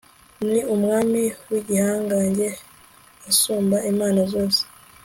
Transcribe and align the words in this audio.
ni 0.49 0.59
umwami 0.75 1.23
w'igihangange, 1.51 2.47
asumba 3.29 3.77
imana 3.91 4.21
zose 4.33 4.61